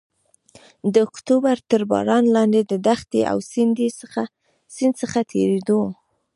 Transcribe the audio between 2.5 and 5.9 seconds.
له دښتې او سیند څخه تېرېدو.